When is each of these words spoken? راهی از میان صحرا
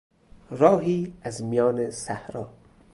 راهی 0.49 1.13
از 1.21 1.43
میان 1.43 1.91
صحرا 1.91 2.49